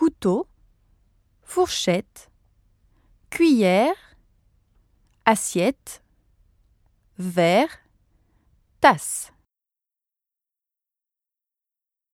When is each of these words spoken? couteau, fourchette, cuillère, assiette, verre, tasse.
couteau, 0.00 0.46
fourchette, 1.42 2.30
cuillère, 3.28 4.16
assiette, 5.26 6.02
verre, 7.18 7.68
tasse. 8.80 9.30